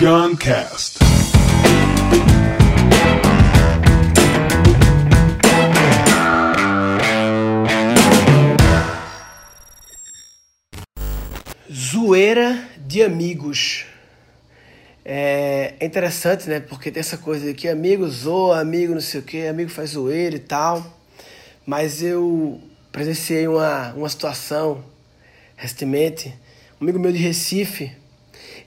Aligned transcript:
Guncast. 0.00 0.98
Zoeira 11.70 12.66
de 12.78 13.02
amigos. 13.02 13.84
É 15.04 15.74
interessante, 15.82 16.48
né? 16.48 16.60
Porque 16.60 16.90
tem 16.90 17.00
essa 17.00 17.18
coisa 17.18 17.44
de 17.44 17.52
que 17.52 17.68
amigo 17.68 18.08
zoa, 18.08 18.58
amigo 18.58 18.94
não 18.94 19.02
sei 19.02 19.20
o 19.20 19.22
que, 19.22 19.46
amigo 19.46 19.68
faz 19.68 19.90
zoeira 19.90 20.34
e 20.34 20.38
tal. 20.38 20.98
Mas 21.66 22.02
eu 22.02 22.58
presenciei 22.90 23.46
uma, 23.46 23.92
uma 23.92 24.08
situação 24.08 24.82
recentemente. 25.58 26.34
Um 26.80 26.84
amigo 26.84 26.98
meu 26.98 27.12
de 27.12 27.18
Recife, 27.18 27.99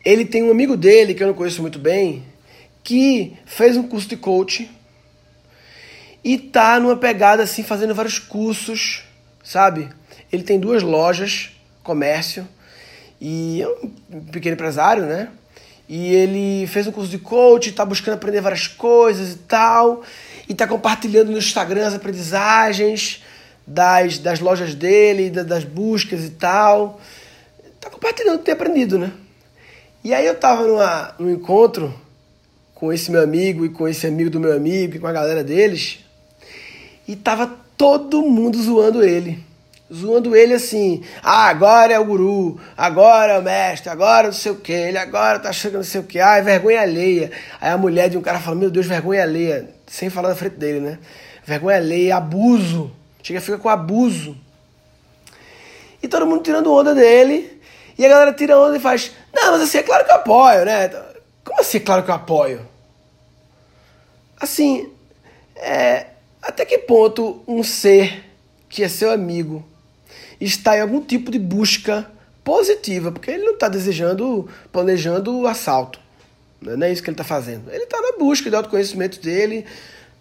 ele 0.03 0.25
tem 0.25 0.43
um 0.43 0.51
amigo 0.51 0.75
dele, 0.75 1.13
que 1.13 1.23
eu 1.23 1.27
não 1.27 1.33
conheço 1.33 1.61
muito 1.61 1.79
bem, 1.79 2.23
que 2.83 3.33
fez 3.45 3.77
um 3.77 3.83
curso 3.83 4.07
de 4.07 4.17
coaching 4.17 4.69
e 6.23 6.37
tá 6.37 6.79
numa 6.79 6.95
pegada 6.95 7.43
assim, 7.43 7.63
fazendo 7.63 7.95
vários 7.95 8.19
cursos, 8.19 9.03
sabe? 9.43 9.89
Ele 10.31 10.43
tem 10.43 10.59
duas 10.59 10.83
lojas, 10.83 11.51
comércio, 11.83 12.47
e 13.19 13.61
é 13.61 13.67
um 14.11 14.21
pequeno 14.31 14.55
empresário, 14.55 15.03
né? 15.05 15.29
E 15.87 16.13
ele 16.13 16.65
fez 16.67 16.87
um 16.87 16.91
curso 16.91 17.09
de 17.09 17.19
coach, 17.19 17.71
tá 17.71 17.85
buscando 17.85 18.15
aprender 18.15 18.41
várias 18.41 18.67
coisas 18.67 19.33
e 19.33 19.37
tal, 19.37 20.01
e 20.47 20.53
tá 20.53 20.67
compartilhando 20.67 21.31
no 21.31 21.37
Instagram 21.37 21.87
as 21.87 21.93
aprendizagens 21.93 23.21
das, 23.65 24.17
das 24.17 24.39
lojas 24.39 24.75
dele, 24.75 25.29
das 25.29 25.63
buscas 25.63 26.23
e 26.23 26.31
tal. 26.31 26.99
Tá 27.79 27.89
compartilhando 27.89 28.35
o 28.35 28.39
que 28.39 28.45
tem 28.45 28.53
aprendido, 28.53 28.97
né? 28.97 29.11
E 30.03 30.13
aí 30.13 30.25
eu 30.25 30.35
tava 30.35 30.67
numa, 30.67 31.15
num 31.17 31.31
encontro 31.31 31.93
com 32.75 32.91
esse 32.91 33.09
meu 33.09 33.21
amigo 33.21 33.65
e 33.65 33.69
com 33.69 33.87
esse 33.87 34.05
amigo 34.05 34.29
do 34.29 34.39
meu 34.39 34.53
amigo 34.55 34.95
e 34.95 34.99
com 34.99 35.07
a 35.07 35.13
galera 35.13 35.43
deles, 35.43 35.99
e 37.07 37.15
tava 37.15 37.49
todo 37.77 38.21
mundo 38.21 38.61
zoando 38.61 39.03
ele 39.03 39.43
zoando 39.93 40.35
ele 40.35 40.55
assim, 40.55 41.03
ah, 41.21 41.47
agora 41.47 41.93
é 41.93 41.99
o 41.99 42.05
guru, 42.05 42.59
agora 42.75 43.33
é 43.33 43.39
o 43.39 43.43
mestre, 43.43 43.89
agora 43.89 44.27
não 44.27 44.33
sei 44.33 44.51
o 44.51 44.55
que, 44.55 44.71
ele 44.71 44.97
agora 44.97 45.37
tá 45.37 45.51
chegando 45.53 45.81
não 45.81 45.83
sei 45.83 46.01
o 46.01 46.03
que, 46.03 46.19
ah, 46.19 46.37
é 46.37 46.41
vergonha 46.41 46.81
alheia. 46.81 47.31
Aí 47.61 47.69
a 47.69 47.77
mulher 47.77 48.09
de 48.09 48.17
um 48.17 48.21
cara 48.21 48.39
fala, 48.39 48.55
meu 48.55 48.71
Deus, 48.71 48.87
vergonha 48.87 49.21
alheia, 49.21 49.69
sem 49.85 50.09
falar 50.09 50.29
na 50.29 50.35
frente 50.35 50.55
dele, 50.55 50.79
né? 50.79 50.99
Vergonha 51.45 51.77
alheia, 51.77 52.17
abuso, 52.17 52.91
chega 53.21 53.39
fica 53.39 53.57
com 53.59 53.69
abuso. 53.69 54.35
E 56.01 56.07
todo 56.07 56.25
mundo 56.25 56.41
tirando 56.41 56.73
onda 56.73 56.95
dele, 56.95 57.61
e 57.97 58.05
a 58.05 58.09
galera 58.09 58.33
tira 58.33 58.57
onda 58.57 58.77
e 58.77 58.79
faz, 58.79 59.11
não, 59.33 59.51
mas 59.51 59.61
assim, 59.61 59.77
é 59.77 59.83
claro 59.83 60.05
que 60.05 60.11
eu 60.11 60.15
apoio, 60.15 60.65
né? 60.65 60.89
Como 61.43 61.59
assim 61.59 61.77
é 61.77 61.81
claro 61.81 62.03
que 62.03 62.09
eu 62.09 62.15
apoio? 62.15 62.67
Assim, 64.39 64.91
é, 65.55 66.07
até 66.41 66.65
que 66.65 66.77
ponto 66.79 67.41
um 67.47 67.63
ser 67.63 68.23
que 68.67 68.83
é 68.83 68.89
seu 68.89 69.11
amigo 69.11 69.63
está 70.39 70.77
em 70.77 70.81
algum 70.81 71.01
tipo 71.01 71.31
de 71.31 71.39
busca 71.39 72.09
positiva, 72.43 73.11
porque 73.11 73.31
ele 73.31 73.43
não 73.43 73.53
está 73.53 73.69
desejando, 73.69 74.49
planejando 74.71 75.39
o 75.39 75.47
assalto. 75.47 75.99
Não 76.59 76.85
é 76.85 76.91
isso 76.91 77.01
que 77.01 77.09
ele 77.09 77.13
está 77.13 77.23
fazendo. 77.23 77.69
Ele 77.71 77.83
está 77.83 78.01
na 78.01 78.17
busca 78.17 78.49
de 78.49 78.55
autoconhecimento 78.55 79.21
dele, 79.21 79.65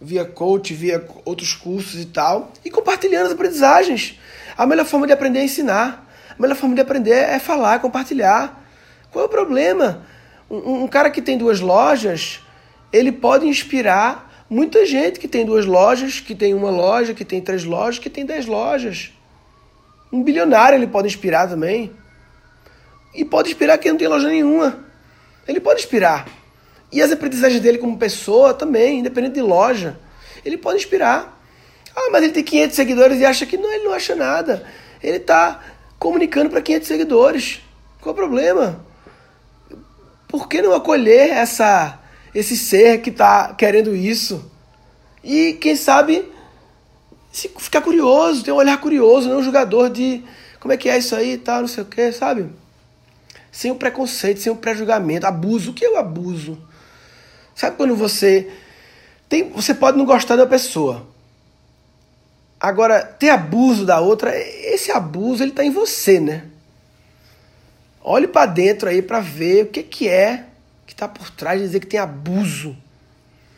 via 0.01 0.25
coach, 0.25 0.75
via 0.75 1.05
outros 1.25 1.55
cursos 1.55 2.01
e 2.01 2.07
tal, 2.07 2.53
e 2.65 2.71
compartilhando 2.71 3.27
as 3.27 3.33
aprendizagens. 3.33 4.19
A 4.57 4.67
melhor 4.67 4.85
forma 4.85 5.07
de 5.07 5.13
aprender 5.13 5.41
é 5.41 5.45
ensinar. 5.45 6.12
A 6.39 6.43
melhor 6.43 6.55
forma 6.57 6.75
de 6.75 6.81
aprender 6.81 7.13
é 7.13 7.39
falar, 7.39 7.81
compartilhar. 7.81 8.63
Qual 9.11 9.25
é 9.25 9.27
o 9.27 9.31
problema? 9.31 10.05
Um, 10.51 10.85
um 10.85 10.89
cara 10.89 11.11
que 11.11 11.23
tem 11.23 11.37
duas 11.37 11.61
lojas, 11.61 12.41
ele 12.93 13.13
pode 13.13 13.47
inspirar 13.47 14.45
muita 14.49 14.85
gente 14.85 15.19
que 15.19 15.27
tem 15.27 15.47
duas 15.47 15.65
lojas, 15.65 16.21
que 16.21 16.35
tem 16.35 16.53
uma 16.53 16.71
loja, 16.71 17.15
que 17.15 17.25
tem 17.25 17.41
três 17.41 17.65
lojas, 17.65 17.99
que 17.99 18.11
tem 18.11 18.27
dez 18.27 18.47
lojas. 18.47 19.13
Um 20.13 20.23
bilionário 20.23 20.77
ele 20.77 20.87
pode 20.87 21.09
inspirar 21.09 21.49
também. 21.49 21.91
E 23.15 23.25
pode 23.25 23.49
inspirar 23.49 23.79
quem 23.79 23.93
não 23.93 23.99
tem 23.99 24.09
loja 24.09 24.29
nenhuma. 24.29 24.85
Ele 25.49 25.59
pode 25.61 25.81
inspirar. 25.81 26.27
E 26.93 27.01
as 27.01 27.11
aprendizagens 27.11 27.61
dele 27.63 27.79
como 27.79 27.97
pessoa 27.97 28.53
também, 28.53 28.99
independente 28.99 29.35
de 29.35 29.43
loja. 29.43 29.99
Ele 30.45 30.59
pode 30.59 30.77
inspirar. 30.79 31.41
Ah, 31.97 32.09
mas 32.11 32.23
ele 32.23 32.33
tem 32.33 32.45
500 32.45 32.77
seguidores 32.77 33.21
e 33.21 33.25
acha 33.25 33.47
que 33.47 33.57
não, 33.57 33.73
ele 33.73 33.85
não 33.85 33.93
acha 33.93 34.15
nada. 34.15 34.67
Ele 35.03 35.17
está 35.17 35.61
comunicando 36.03 36.51
para 36.51 36.61
500 36.61 36.89
seguidores. 36.89 37.61
Qual 38.01 38.13
o 38.13 38.17
problema? 38.17 38.85
Por 40.27 40.49
que 40.49 40.61
não 40.61 40.75
acolher 40.75 41.31
essa, 41.31 41.97
esse 42.35 42.57
ser 42.57 43.01
que 43.03 43.11
está 43.11 43.55
querendo 43.55 43.95
isso? 43.95 44.51
E 45.23 45.53
quem 45.53 45.77
sabe 45.77 46.29
se 47.31 47.49
ficar 47.57 47.83
curioso, 47.83 48.43
ter 48.43 48.51
um 48.51 48.57
olhar 48.57 48.81
curioso, 48.81 49.29
não 49.29 49.39
um 49.39 49.45
jogador 49.45 49.89
de 49.91 50.25
como 50.59 50.73
é 50.73 50.77
que 50.77 50.89
é 50.89 50.99
isso 50.99 51.15
aí 51.15 51.35
e 51.35 51.39
tal, 51.39 51.61
não 51.61 51.69
sei 51.69 51.85
o 51.85 51.87
que, 51.87 52.11
sabe? 52.11 52.51
Sem 53.53 53.71
o 53.71 53.77
preconceito, 53.77 54.41
sem 54.41 54.51
o 54.51 54.57
pré-julgamento. 54.57 55.25
Abuso, 55.25 55.71
o 55.71 55.75
que 55.75 55.85
é 55.85 55.91
o 55.91 55.99
abuso? 55.99 56.59
Sabe 57.55 57.77
quando 57.77 57.95
você. 57.95 58.51
Tem, 59.29 59.49
você 59.51 59.73
pode 59.73 59.97
não 59.97 60.05
gostar 60.05 60.35
da 60.35 60.49
pessoa. 60.49 61.07
Agora, 62.63 63.03
ter 63.03 63.31
abuso 63.31 63.85
da 63.85 64.01
outra, 64.01 64.33
esse 64.75 64.91
abuso 64.91 65.43
ele 65.43 65.53
tá 65.53 65.65
em 65.65 65.71
você, 65.71 66.19
né? 66.21 66.45
Olhe 68.03 68.27
para 68.27 68.47
dentro 68.47 68.89
aí 68.89 69.01
para 69.01 69.21
ver 69.21 69.65
o 69.65 69.67
que, 69.69 69.83
que 69.83 70.09
é 70.09 70.47
que 70.87 70.95
tá 70.95 71.07
por 71.07 71.31
trás 71.31 71.61
de 71.61 71.67
dizer 71.67 71.81
que 71.81 71.87
tem 71.87 72.01
abuso. 72.01 72.77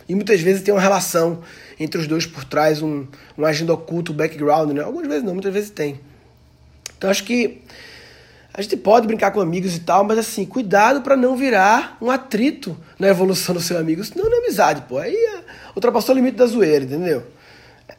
E 0.08 0.14
muitas 0.14 0.40
vezes 0.40 0.62
tem 0.62 0.74
uma 0.74 0.80
relação 0.80 1.42
entre 1.80 2.00
os 2.00 2.06
dois 2.06 2.26
por 2.26 2.44
trás, 2.44 2.82
um, 2.82 3.06
um 3.38 3.72
oculto, 3.72 4.12
um 4.12 4.16
background, 4.16 4.72
né? 4.72 4.82
Algumas 4.82 5.08
vezes 5.08 5.22
não, 5.22 5.32
muitas 5.32 5.52
vezes 5.52 5.70
tem. 5.70 5.98
Então 6.96 7.10
acho 7.10 7.24
que 7.24 7.62
a 8.52 8.62
gente 8.62 8.76
pode 8.76 9.06
brincar 9.06 9.32
com 9.32 9.40
amigos 9.40 9.74
e 9.74 9.80
tal, 9.80 10.04
mas 10.04 10.18
assim, 10.18 10.44
cuidado 10.44 11.00
para 11.00 11.16
não 11.16 11.36
virar 11.36 11.96
um 12.00 12.10
atrito 12.10 12.76
na 12.98 13.08
evolução 13.08 13.54
do 13.54 13.60
seu 13.60 13.78
amigo, 13.78 14.04
senão 14.04 14.26
não 14.26 14.36
é 14.36 14.38
amizade, 14.38 14.82
pô. 14.88 14.98
Aí 14.98 15.14
é, 15.14 15.40
ultrapassou 15.74 16.14
o 16.14 16.18
limite 16.18 16.36
da 16.36 16.46
zoeira, 16.46 16.84
entendeu? 16.84 17.24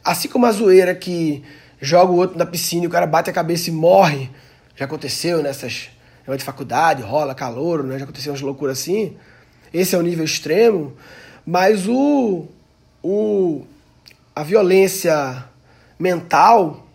Assim 0.04 0.30
como 0.30 0.46
a 0.46 0.52
zoeira 0.52 0.96
que 0.96 1.44
joga 1.86 2.12
o 2.12 2.16
outro 2.16 2.38
na 2.38 2.46
piscina 2.46 2.84
e 2.84 2.88
o 2.88 2.90
cara 2.90 3.06
bate 3.06 3.30
a 3.30 3.34
cabeça 3.34 3.70
e 3.70 3.74
morre, 3.74 4.30
já 4.76 4.86
aconteceu 4.86 5.42
nessas 5.42 5.90
de 6.36 6.44
faculdade, 6.44 7.04
rola 7.04 7.36
calor, 7.36 7.84
né? 7.84 8.00
Já 8.00 8.04
aconteceu 8.04 8.32
umas 8.32 8.42
loucuras 8.42 8.80
assim. 8.80 9.16
Esse 9.72 9.96
é 9.96 9.98
o 10.00 10.02
nível 10.02 10.26
extremo. 10.26 10.96
Mas 11.46 11.88
o, 11.88 12.48
o, 13.04 13.64
a 14.36 14.42
violência 14.42 15.46
mental 16.00 16.88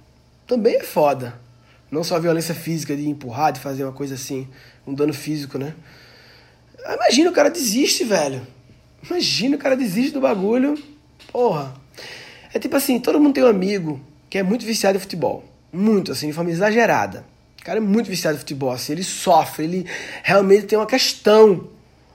também 0.48 0.76
é 0.76 0.82
foda. 0.82 1.38
Não 1.92 2.02
só 2.02 2.16
a 2.16 2.18
violência 2.18 2.54
física 2.54 2.96
de 2.96 3.08
empurrar, 3.08 3.52
de 3.52 3.60
fazer 3.60 3.84
uma 3.84 3.92
coisa 3.92 4.16
assim, 4.16 4.48
um 4.84 4.92
dano 4.92 5.14
físico, 5.14 5.58
né? 5.58 5.74
Imagina 6.92 7.30
o 7.30 7.32
cara 7.32 7.50
desiste, 7.50 8.02
velho. 8.02 8.44
Imagina 9.08 9.54
o 9.54 9.58
cara 9.60 9.76
desiste 9.76 10.12
do 10.12 10.20
bagulho. 10.20 10.76
Porra. 11.30 11.72
É 12.52 12.58
tipo 12.58 12.74
assim, 12.74 12.98
todo 12.98 13.20
mundo 13.20 13.34
tem 13.34 13.44
um 13.44 13.48
amigo 13.48 14.00
que 14.30 14.38
é 14.38 14.42
muito 14.42 14.64
viciado 14.64 14.96
em 14.96 15.00
futebol. 15.00 15.44
Muito, 15.72 16.12
assim, 16.12 16.28
de 16.28 16.32
forma 16.32 16.50
exagerada. 16.50 17.24
O 17.60 17.64
cara 17.64 17.78
é 17.78 17.82
muito 17.82 18.08
viciado 18.08 18.36
em 18.36 18.38
futebol, 18.38 18.70
assim, 18.70 18.92
ele 18.92 19.02
sofre, 19.02 19.64
ele 19.64 19.86
realmente 20.22 20.66
tem 20.66 20.78
uma 20.78 20.86
questão 20.86 21.68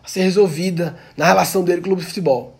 a 0.03 0.07
ser 0.07 0.21
resolvida 0.21 0.97
na 1.15 1.25
relação 1.25 1.63
dele 1.63 1.81
com 1.81 1.87
o 1.87 1.89
clube 1.89 2.01
de 2.01 2.07
futebol. 2.07 2.55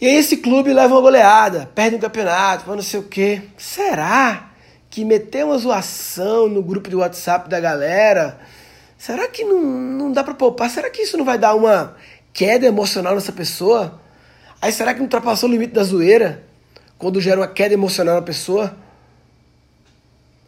E 0.00 0.06
aí 0.06 0.14
esse 0.14 0.36
clube 0.36 0.72
leva 0.72 0.94
uma 0.94 1.00
goleada, 1.00 1.68
perde 1.74 1.96
um 1.96 1.98
campeonato, 1.98 2.68
não 2.70 2.82
sei 2.82 3.00
o 3.00 3.04
quê. 3.04 3.42
Será 3.56 4.50
que 4.90 5.04
meter 5.04 5.44
uma 5.44 5.58
zoação 5.58 6.48
no 6.48 6.62
grupo 6.62 6.88
de 6.88 6.96
WhatsApp 6.96 7.48
da 7.48 7.58
galera, 7.58 8.38
será 8.96 9.26
que 9.26 9.42
não, 9.42 9.62
não 9.62 10.12
dá 10.12 10.22
para 10.22 10.34
poupar? 10.34 10.70
Será 10.70 10.90
que 10.90 11.02
isso 11.02 11.16
não 11.16 11.24
vai 11.24 11.38
dar 11.38 11.54
uma 11.54 11.96
queda 12.32 12.66
emocional 12.66 13.14
nessa 13.14 13.32
pessoa? 13.32 14.00
Aí 14.60 14.70
será 14.70 14.92
que 14.92 14.98
não 14.98 15.06
ultrapassou 15.06 15.48
o 15.48 15.52
limite 15.52 15.72
da 15.72 15.82
zoeira? 15.82 16.44
Quando 16.98 17.20
gera 17.20 17.40
uma 17.40 17.48
queda 17.48 17.74
emocional 17.74 18.16
na 18.16 18.22
pessoa? 18.22 18.76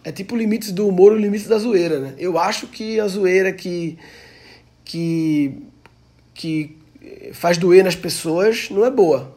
É 0.03 0.11
tipo 0.11 0.37
limites 0.37 0.73
do 0.73 0.89
humor 0.89 1.17
e 1.17 1.21
limites 1.21 1.47
da 1.47 1.59
zoeira, 1.59 1.99
né? 1.99 2.15
Eu 2.19 2.39
acho 2.39 2.67
que 2.67 2.99
a 2.99 3.07
zoeira 3.07 3.53
que 3.53 3.99
que, 4.85 5.63
que 6.33 6.79
faz 7.35 7.59
doer 7.59 7.85
nas 7.85 7.95
pessoas 7.95 8.71
não 8.71 8.85
é 8.85 8.91
boa. 8.91 9.37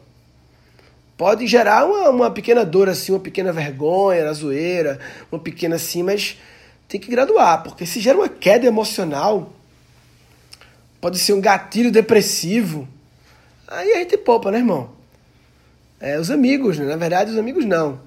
Pode 1.16 1.46
gerar 1.46 1.84
uma, 1.84 2.08
uma 2.08 2.30
pequena 2.30 2.64
dor, 2.64 2.88
assim, 2.88 3.12
uma 3.12 3.20
pequena 3.20 3.52
vergonha 3.52 4.24
na 4.24 4.32
zoeira, 4.32 4.98
uma 5.30 5.38
pequena 5.38 5.76
assim, 5.76 6.02
mas 6.02 6.38
tem 6.88 6.98
que 7.00 7.10
graduar, 7.10 7.62
porque 7.62 7.86
se 7.86 8.00
gera 8.00 8.18
uma 8.18 8.28
queda 8.28 8.66
emocional, 8.66 9.52
pode 11.00 11.18
ser 11.18 11.32
um 11.34 11.40
gatilho 11.40 11.92
depressivo, 11.92 12.88
aí 13.68 13.92
a 13.92 13.98
gente 13.98 14.16
poupa, 14.16 14.50
né, 14.50 14.58
irmão? 14.58 14.90
É, 16.02 16.18
os 16.18 16.30
amigos, 16.30 16.78
né? 16.78 16.84
na 16.84 16.96
verdade, 16.96 17.30
os 17.30 17.38
amigos 17.38 17.64
não. 17.64 18.00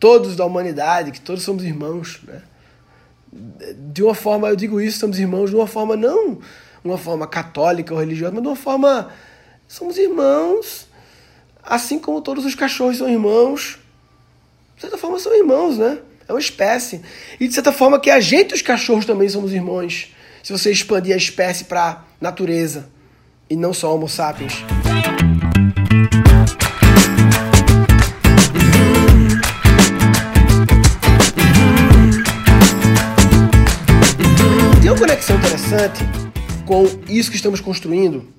Todos 0.00 0.34
da 0.34 0.44
humanidade, 0.44 1.12
que 1.12 1.20
todos 1.20 1.44
somos 1.44 1.62
irmãos, 1.62 2.20
né? 2.26 2.42
De 3.92 4.02
uma 4.02 4.14
forma, 4.14 4.48
eu 4.48 4.56
digo 4.56 4.80
isso, 4.80 4.98
somos 4.98 5.18
irmãos 5.18 5.50
de 5.50 5.56
uma 5.56 5.66
forma 5.66 5.96
não 5.96 6.40
uma 6.84 6.98
forma 6.98 7.26
católica 7.26 7.94
ou 7.94 8.00
religiosa, 8.00 8.32
mas 8.32 8.42
de 8.42 8.48
uma 8.48 8.56
forma. 8.56 9.10
Somos 9.68 9.96
irmãos, 9.96 10.86
assim 11.62 11.98
como 11.98 12.20
todos 12.20 12.44
os 12.44 12.54
cachorros 12.54 12.98
são 12.98 13.08
irmãos. 13.08 13.78
De 14.76 14.82
certa 14.82 14.98
forma, 14.98 15.18
são 15.18 15.34
irmãos, 15.34 15.78
né? 15.78 15.98
É 16.28 16.32
uma 16.32 16.40
espécie. 16.40 17.00
E 17.40 17.48
de 17.48 17.54
certa 17.54 17.72
forma, 17.72 17.98
que 17.98 18.10
a 18.10 18.20
gente, 18.20 18.54
os 18.54 18.62
cachorros, 18.62 19.06
também 19.06 19.28
somos 19.28 19.52
irmãos. 19.52 20.12
Se 20.42 20.52
você 20.52 20.70
expandir 20.70 21.14
a 21.14 21.16
espécie 21.16 21.64
para 21.64 22.04
natureza 22.20 22.88
e 23.48 23.56
não 23.56 23.72
só 23.72 23.94
Homo 23.94 24.08
sapiens. 24.08 24.64
Interessante 35.72 36.04
com 36.66 36.84
isso 37.08 37.30
que 37.30 37.36
estamos 37.36 37.58
construindo, 37.58 38.30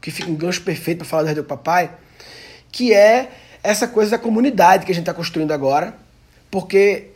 que 0.00 0.10
fica 0.10 0.30
um 0.30 0.34
gancho 0.34 0.62
perfeito 0.62 0.98
para 0.98 1.06
falar 1.06 1.22
do 1.24 1.26
Rei 1.26 1.34
do 1.34 1.44
Papai, 1.44 1.94
que 2.70 2.94
é 2.94 3.30
essa 3.62 3.86
coisa 3.86 4.12
da 4.12 4.18
comunidade 4.18 4.86
que 4.86 4.92
a 4.92 4.94
gente 4.94 5.02
está 5.02 5.12
construindo 5.12 5.52
agora, 5.52 5.94
porque 6.50 7.08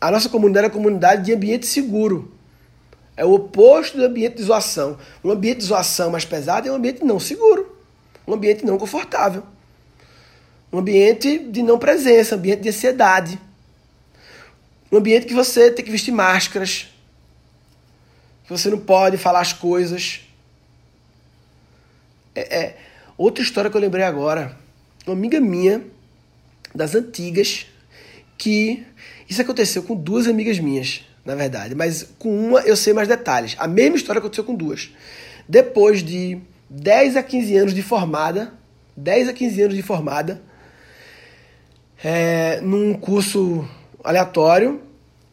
a 0.00 0.10
nossa 0.10 0.30
comunidade 0.30 0.64
é 0.64 0.68
uma 0.68 0.74
comunidade 0.74 1.22
de 1.22 1.34
ambiente 1.34 1.66
seguro. 1.66 2.32
É 3.14 3.26
o 3.26 3.34
oposto 3.34 3.98
do 3.98 4.04
ambiente 4.06 4.36
de 4.36 4.44
zoação. 4.44 4.96
Um 5.22 5.30
ambiente 5.30 5.58
de 5.58 5.64
zoação 5.64 6.10
mais 6.10 6.24
pesado 6.24 6.66
é 6.66 6.72
um 6.72 6.76
ambiente 6.76 7.04
não 7.04 7.20
seguro, 7.20 7.76
um 8.26 8.32
ambiente 8.32 8.64
não 8.64 8.78
confortável, 8.78 9.42
um 10.72 10.78
ambiente 10.78 11.38
de 11.38 11.62
não 11.62 11.78
presença, 11.78 12.34
um 12.34 12.38
ambiente 12.38 12.62
de 12.62 12.70
ansiedade, 12.70 13.38
um 14.90 14.96
ambiente 14.96 15.26
que 15.26 15.34
você 15.34 15.70
tem 15.70 15.84
que 15.84 15.90
vestir 15.90 16.10
máscaras, 16.10 16.91
que 18.44 18.50
você 18.50 18.70
não 18.70 18.78
pode 18.78 19.16
falar 19.16 19.40
as 19.40 19.52
coisas. 19.52 20.20
É, 22.34 22.56
é, 22.58 22.76
outra 23.16 23.42
história 23.42 23.70
que 23.70 23.76
eu 23.76 23.80
lembrei 23.80 24.04
agora. 24.04 24.56
Uma 25.06 25.14
amiga 25.14 25.40
minha, 25.40 25.82
das 26.74 26.94
antigas, 26.94 27.66
que 28.38 28.84
isso 29.28 29.40
aconteceu 29.40 29.82
com 29.82 29.94
duas 29.94 30.26
amigas 30.26 30.58
minhas, 30.58 31.04
na 31.24 31.34
verdade, 31.34 31.74
mas 31.74 32.08
com 32.18 32.48
uma 32.48 32.60
eu 32.60 32.76
sei 32.76 32.92
mais 32.92 33.08
detalhes. 33.08 33.54
A 33.58 33.66
mesma 33.66 33.96
história 33.96 34.18
aconteceu 34.18 34.44
com 34.44 34.54
duas. 34.54 34.90
Depois 35.48 36.02
de 36.02 36.38
10 36.68 37.16
a 37.16 37.22
15 37.22 37.56
anos 37.56 37.74
de 37.74 37.82
formada, 37.82 38.52
10 38.96 39.28
a 39.28 39.32
15 39.32 39.62
anos 39.62 39.74
de 39.74 39.82
formada, 39.82 40.42
é, 42.02 42.60
num 42.60 42.94
curso 42.94 43.68
aleatório, 44.02 44.80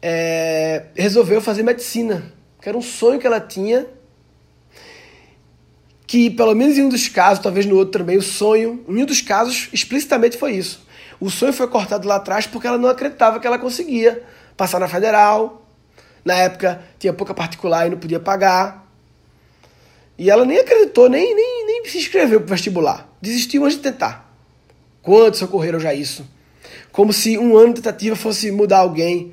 é, 0.00 0.84
resolveu 0.94 1.40
fazer 1.40 1.62
medicina, 1.62 2.32
que 2.60 2.68
era 2.68 2.76
um 2.76 2.82
sonho 2.82 3.18
que 3.18 3.26
ela 3.26 3.40
tinha 3.40 3.86
que, 6.06 6.28
pelo 6.28 6.54
menos 6.56 6.76
em 6.76 6.82
um 6.82 6.88
dos 6.88 7.06
casos, 7.06 7.40
talvez 7.40 7.66
no 7.66 7.76
outro 7.76 8.00
também, 8.00 8.16
o 8.16 8.22
sonho, 8.22 8.84
em 8.88 9.00
um 9.00 9.06
dos 9.06 9.20
casos, 9.20 9.68
explicitamente 9.72 10.36
foi 10.36 10.56
isso. 10.56 10.84
O 11.20 11.30
sonho 11.30 11.52
foi 11.52 11.68
cortado 11.68 12.08
lá 12.08 12.16
atrás 12.16 12.48
porque 12.48 12.66
ela 12.66 12.76
não 12.76 12.88
acreditava 12.88 13.38
que 13.38 13.46
ela 13.46 13.60
conseguia 13.60 14.20
passar 14.56 14.80
na 14.80 14.88
federal. 14.88 15.64
Na 16.24 16.34
época 16.34 16.82
tinha 16.98 17.12
pouca 17.12 17.32
particular 17.32 17.86
e 17.86 17.90
não 17.90 17.98
podia 17.98 18.18
pagar. 18.18 18.90
E 20.18 20.28
ela 20.28 20.44
nem 20.44 20.58
acreditou, 20.58 21.08
nem, 21.08 21.32
nem, 21.32 21.66
nem 21.66 21.84
se 21.84 21.98
inscreveu 21.98 22.40
para 22.40 22.46
o 22.46 22.50
vestibular. 22.50 23.08
Desistiu 23.22 23.64
antes 23.64 23.76
de 23.76 23.82
tentar. 23.84 24.34
Quantos 25.02 25.40
ocorreram 25.42 25.78
já 25.78 25.94
isso? 25.94 26.26
Como 26.90 27.12
se 27.12 27.38
um 27.38 27.56
ano 27.56 27.68
de 27.68 27.82
tentativa 27.82 28.16
fosse 28.16 28.50
mudar 28.50 28.78
alguém 28.78 29.32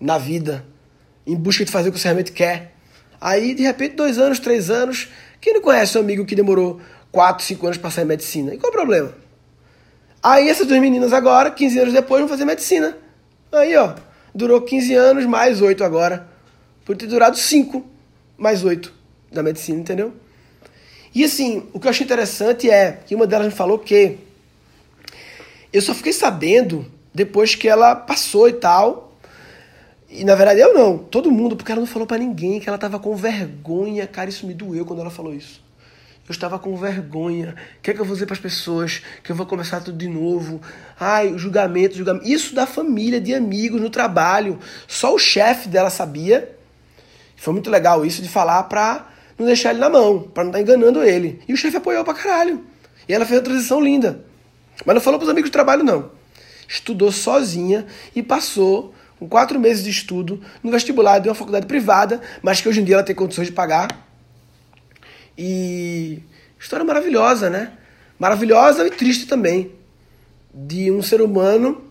na 0.00 0.16
vida, 0.16 0.64
em 1.28 1.36
busca 1.36 1.64
de 1.64 1.70
fazer 1.70 1.90
o 1.90 1.92
que 1.92 1.98
você 1.98 2.08
realmente 2.08 2.32
quer. 2.32 2.72
Aí, 3.20 3.54
de 3.54 3.62
repente, 3.62 3.94
dois 3.94 4.18
anos, 4.18 4.38
três 4.38 4.70
anos, 4.70 5.08
quem 5.40 5.52
não 5.52 5.60
conhece 5.60 5.98
um 5.98 6.00
amigo 6.00 6.24
que 6.24 6.34
demorou 6.34 6.80
4, 7.12 7.44
5 7.44 7.66
anos 7.66 7.78
para 7.78 8.02
em 8.02 8.06
medicina? 8.06 8.54
E 8.54 8.58
qual 8.58 8.72
é 8.72 8.74
o 8.74 8.78
problema? 8.78 9.14
Aí 10.22 10.48
essas 10.48 10.66
duas 10.66 10.80
meninas 10.80 11.12
agora, 11.12 11.50
15 11.50 11.78
anos 11.80 11.92
depois, 11.92 12.20
vão 12.20 12.28
fazer 12.28 12.44
medicina. 12.44 12.96
Aí, 13.52 13.76
ó, 13.76 13.94
durou 14.34 14.62
15 14.62 14.94
anos 14.94 15.26
mais 15.26 15.60
8 15.60 15.84
agora. 15.84 16.26
Por 16.84 16.96
ter 16.96 17.06
durado 17.06 17.36
5 17.36 17.84
mais 18.36 18.64
8 18.64 18.92
da 19.30 19.42
medicina, 19.42 19.80
entendeu? 19.80 20.14
E 21.14 21.24
assim, 21.24 21.68
o 21.72 21.78
que 21.80 21.86
eu 21.86 21.90
achei 21.90 22.04
interessante 22.04 22.70
é 22.70 23.00
que 23.06 23.14
uma 23.14 23.26
delas 23.26 23.48
me 23.48 23.52
falou 23.52 23.78
que 23.78 24.18
eu 25.72 25.82
só 25.82 25.94
fiquei 25.94 26.12
sabendo 26.12 26.86
depois 27.14 27.54
que 27.54 27.68
ela 27.68 27.94
passou 27.94 28.48
e 28.48 28.52
tal, 28.54 29.07
e 30.10 30.24
na 30.24 30.34
verdade 30.34 30.60
eu 30.60 30.72
não, 30.72 30.96
todo 30.96 31.30
mundo, 31.30 31.54
porque 31.54 31.70
ela 31.70 31.80
não 31.80 31.86
falou 31.86 32.06
para 32.06 32.18
ninguém 32.18 32.58
que 32.60 32.68
ela 32.68 32.78
tava 32.78 32.98
com 32.98 33.14
vergonha. 33.14 34.06
Cara, 34.06 34.30
isso 34.30 34.46
me 34.46 34.54
doeu 34.54 34.84
quando 34.84 35.00
ela 35.00 35.10
falou 35.10 35.34
isso. 35.34 35.62
Eu 36.26 36.32
estava 36.32 36.58
com 36.58 36.76
vergonha. 36.76 37.54
O 37.78 37.82
que 37.82 37.90
é 37.90 37.94
que 37.94 38.00
eu 38.00 38.04
vou 38.04 38.14
dizer 38.14 38.26
para 38.26 38.34
as 38.34 38.40
pessoas? 38.40 39.02
Que 39.22 39.32
eu 39.32 39.36
vou 39.36 39.46
começar 39.46 39.80
tudo 39.80 39.96
de 39.96 40.08
novo. 40.08 40.60
Ai, 40.98 41.36
julgamento, 41.38 41.96
julgamento. 41.96 42.28
Isso 42.28 42.54
da 42.54 42.66
família, 42.66 43.20
de 43.20 43.34
amigos, 43.34 43.80
no 43.80 43.88
trabalho. 43.88 44.58
Só 44.86 45.14
o 45.14 45.18
chefe 45.18 45.68
dela 45.68 45.88
sabia. 45.88 46.54
Foi 47.36 47.52
muito 47.52 47.70
legal 47.70 48.04
isso 48.04 48.20
de 48.20 48.28
falar 48.28 48.62
pra 48.64 49.08
não 49.38 49.46
deixar 49.46 49.70
ele 49.70 49.78
na 49.78 49.88
mão, 49.88 50.20
pra 50.20 50.42
não 50.42 50.50
estar 50.50 50.58
tá 50.58 50.62
enganando 50.62 51.02
ele. 51.02 51.40
E 51.48 51.52
o 51.52 51.56
chefe 51.56 51.76
apoiou 51.76 52.04
pra 52.04 52.12
caralho. 52.12 52.64
E 53.08 53.14
ela 53.14 53.24
fez 53.24 53.38
uma 53.38 53.44
transição 53.44 53.80
linda. 53.80 54.24
Mas 54.84 54.94
não 54.94 55.00
falou 55.00 55.18
pros 55.18 55.30
amigos 55.30 55.48
de 55.48 55.52
trabalho, 55.52 55.82
não. 55.82 56.10
Estudou 56.68 57.10
sozinha 57.10 57.86
e 58.14 58.22
passou 58.22 58.94
com 59.18 59.28
quatro 59.28 59.58
meses 59.58 59.84
de 59.84 59.90
estudo, 59.90 60.40
no 60.62 60.70
vestibular 60.70 61.18
de 61.18 61.28
uma 61.28 61.34
faculdade 61.34 61.66
privada, 61.66 62.20
mas 62.42 62.60
que 62.60 62.68
hoje 62.68 62.80
em 62.80 62.84
dia 62.84 62.96
ela 62.96 63.04
tem 63.04 63.14
condições 63.14 63.48
de 63.48 63.52
pagar. 63.52 64.06
E 65.36 66.20
história 66.58 66.84
maravilhosa, 66.84 67.50
né? 67.50 67.72
Maravilhosa 68.18 68.86
e 68.86 68.90
triste 68.90 69.26
também. 69.26 69.72
De 70.52 70.90
um 70.90 71.02
ser 71.02 71.20
humano 71.20 71.82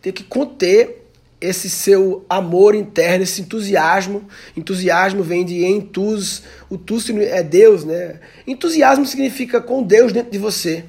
ter 0.00 0.12
que 0.12 0.22
conter 0.22 1.04
esse 1.40 1.68
seu 1.68 2.24
amor 2.28 2.74
interno, 2.74 3.24
esse 3.24 3.42
entusiasmo. 3.42 4.26
Entusiasmo 4.56 5.22
vem 5.22 5.44
de 5.44 5.64
entus, 5.64 6.42
o 6.70 6.78
tus 6.78 7.08
é 7.10 7.42
Deus, 7.42 7.84
né? 7.84 8.20
Entusiasmo 8.46 9.04
significa 9.06 9.60
com 9.60 9.82
Deus 9.82 10.12
dentro 10.12 10.30
de 10.30 10.38
você. 10.38 10.84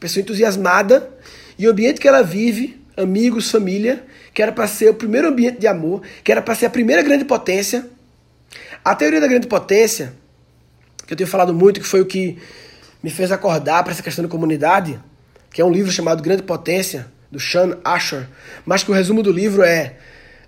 pessoa 0.00 0.22
entusiasmada 0.22 1.10
e 1.58 1.66
o 1.66 1.70
ambiente 1.70 2.00
que 2.00 2.08
ela 2.08 2.22
vive, 2.22 2.80
amigos, 2.96 3.50
família, 3.50 4.04
que 4.34 4.42
era 4.42 4.50
para 4.50 4.66
ser 4.66 4.90
o 4.90 4.94
primeiro 4.94 5.28
ambiente 5.28 5.58
de 5.58 5.66
amor, 5.68 6.02
que 6.24 6.32
era 6.32 6.42
para 6.42 6.54
ser 6.56 6.66
a 6.66 6.70
primeira 6.70 7.00
grande 7.02 7.24
potência. 7.24 7.88
A 8.84 8.94
teoria 8.94 9.20
da 9.20 9.28
grande 9.28 9.46
potência, 9.46 10.12
que 11.06 11.12
eu 11.12 11.16
tenho 11.16 11.28
falado 11.28 11.54
muito, 11.54 11.80
que 11.80 11.86
foi 11.86 12.00
o 12.00 12.06
que 12.06 12.36
me 13.00 13.10
fez 13.10 13.30
acordar 13.30 13.84
para 13.84 13.92
essa 13.92 14.02
questão 14.02 14.24
da 14.24 14.28
comunidade, 14.28 15.00
que 15.52 15.62
é 15.62 15.64
um 15.64 15.70
livro 15.70 15.92
chamado 15.92 16.22
Grande 16.22 16.42
Potência, 16.42 17.06
do 17.30 17.40
Sean 17.40 17.78
Asher, 17.84 18.28
mas 18.64 18.82
que 18.82 18.90
o 18.90 18.94
resumo 18.94 19.22
do 19.22 19.30
livro 19.30 19.62
é: 19.62 19.96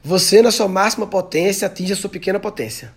você 0.03 0.43
na 0.43 0.51
sua 0.51 0.69
máxima 0.69 1.07
potência 1.07 1.67
atinge 1.67 1.93
a 1.93 1.97
sua 1.97 2.11
pequena 2.11 2.41
potência. 2.41 2.93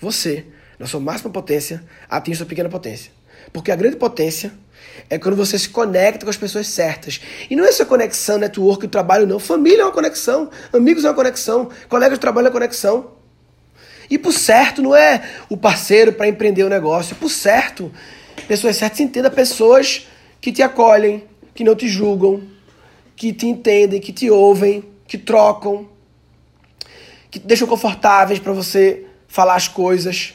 Você, 0.00 0.46
na 0.78 0.86
sua 0.86 1.00
máxima 1.00 1.30
potência, 1.30 1.82
atinge 2.08 2.36
a 2.36 2.38
sua 2.38 2.46
pequena 2.46 2.68
potência. 2.68 3.12
Porque 3.52 3.70
a 3.70 3.76
grande 3.76 3.96
potência 3.96 4.52
é 5.10 5.18
quando 5.18 5.36
você 5.36 5.58
se 5.58 5.68
conecta 5.68 6.24
com 6.24 6.30
as 6.30 6.36
pessoas 6.36 6.66
certas. 6.66 7.20
E 7.50 7.56
não 7.56 7.64
é 7.64 7.72
só 7.72 7.84
conexão, 7.84 8.38
network, 8.38 8.88
trabalho, 8.88 9.26
não. 9.26 9.38
Família 9.38 9.82
é 9.82 9.84
uma 9.84 9.92
conexão, 9.92 10.50
amigos 10.72 11.04
é 11.04 11.08
uma 11.08 11.14
conexão, 11.14 11.68
colegas 11.88 12.18
de 12.18 12.20
trabalho 12.20 12.46
é 12.46 12.48
uma 12.48 12.52
conexão. 12.52 13.12
E 14.10 14.18
por 14.18 14.32
certo, 14.32 14.82
não 14.82 14.94
é 14.94 15.22
o 15.48 15.56
parceiro 15.56 16.12
para 16.12 16.28
empreender 16.28 16.62
o 16.64 16.68
negócio. 16.68 17.16
Por 17.16 17.30
certo, 17.30 17.90
pessoas 18.46 18.76
certas 18.76 19.00
entenda 19.00 19.30
pessoas 19.30 20.06
que 20.40 20.52
te 20.52 20.62
acolhem, 20.62 21.24
que 21.54 21.64
não 21.64 21.74
te 21.74 21.88
julgam, 21.88 22.42
que 23.16 23.32
te 23.32 23.46
entendem, 23.46 24.00
que 24.00 24.12
te 24.12 24.30
ouvem, 24.30 24.84
que 25.06 25.16
trocam, 25.16 25.88
que 27.30 27.38
te 27.38 27.46
deixam 27.46 27.66
confortáveis 27.66 28.38
para 28.38 28.52
você 28.52 29.06
falar 29.26 29.54
as 29.54 29.68
coisas 29.68 30.34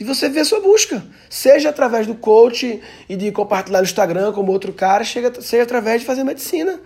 de 0.00 0.04
você 0.06 0.30
ver 0.30 0.46
sua 0.46 0.60
busca. 0.60 1.04
Seja 1.28 1.68
através 1.68 2.06
do 2.06 2.14
coach 2.14 2.80
e 3.06 3.16
de 3.16 3.30
compartilhar 3.30 3.80
no 3.80 3.84
Instagram 3.84 4.32
como 4.32 4.50
outro 4.50 4.72
cara, 4.72 5.04
chega, 5.04 5.42
seja 5.42 5.62
através 5.62 6.00
de 6.00 6.06
fazer 6.06 6.24
medicina. 6.24 6.80